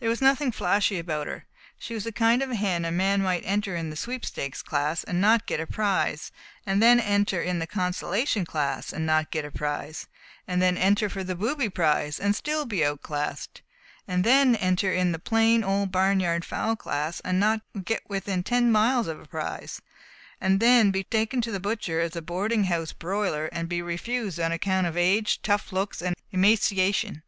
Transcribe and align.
There 0.00 0.08
was 0.08 0.22
nothing 0.22 0.50
flashy 0.50 0.98
about 0.98 1.26
her. 1.26 1.44
She 1.78 1.92
was 1.92 2.04
the 2.04 2.10
kind 2.10 2.40
of 2.40 2.48
hen 2.52 2.86
a 2.86 2.90
man 2.90 3.20
might 3.20 3.44
enter 3.44 3.76
in 3.76 3.90
the 3.90 3.96
Sweepstakes 3.96 4.62
class, 4.62 5.04
and 5.04 5.20
not 5.20 5.44
get 5.46 5.60
a 5.60 5.66
prize, 5.66 6.32
and 6.64 6.82
then 6.82 6.98
enter 6.98 7.42
in 7.42 7.58
the 7.58 7.66
Consolation 7.66 8.46
class 8.46 8.94
and 8.94 9.04
not 9.04 9.30
get 9.30 9.44
a 9.44 9.50
prize, 9.50 10.06
and 10.46 10.62
then 10.62 10.78
enter 10.78 11.10
for 11.10 11.22
the 11.22 11.34
Booby 11.34 11.68
prize 11.68 12.18
and 12.18 12.34
still 12.34 12.64
be 12.64 12.82
outclassed, 12.82 13.60
and 14.06 14.24
then 14.24 14.56
enter 14.56 14.90
in 14.90 15.12
the 15.12 15.18
Plain 15.18 15.62
Old 15.62 15.92
Barnyard 15.92 16.46
Fowl 16.46 16.74
class 16.74 17.20
and 17.20 17.38
not 17.38 17.60
get 17.84 18.00
within 18.08 18.42
ten 18.42 18.72
miles 18.72 19.06
of 19.06 19.20
a 19.20 19.26
prize, 19.26 19.82
and 20.40 20.60
then 20.60 20.90
be 20.90 21.04
taken 21.04 21.42
to 21.42 21.50
the 21.52 21.60
butcher 21.60 22.00
as 22.00 22.16
a 22.16 22.22
Boarding 22.22 22.64
House 22.64 22.94
Broiler, 22.94 23.50
and 23.52 23.68
be 23.68 23.82
refused 23.82 24.40
on 24.40 24.50
account 24.50 24.86
of 24.86 24.96
age, 24.96 25.42
tough 25.42 25.72
looks, 25.74 26.00
and 26.00 26.16
emaciation. 26.32 27.22